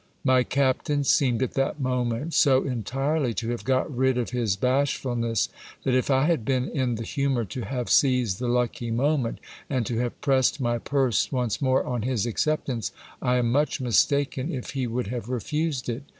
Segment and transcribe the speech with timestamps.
[0.23, 5.47] My captain seemed at that moment so entirely to have got rid of his bashfulness,
[5.83, 9.37] that if I had been in the humour to have seized the lucky moment,
[9.69, 12.91] and to have pressed my purse once more on his acceptance,
[13.21, 16.01] I am much mistaken if he would have refused it.